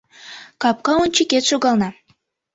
[0.61, 1.89] Капка ончыкет шогална